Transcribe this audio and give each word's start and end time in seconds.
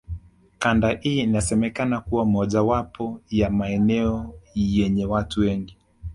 Kanda 0.59 0.89
hii 0.89 1.19
inasemekana 1.19 2.01
kuwa 2.01 2.25
mojawapo 2.25 3.21
ya 3.29 3.49
maeneo 3.49 4.33
yenye 4.55 5.05
watu 5.05 5.39
wengi 5.39 5.77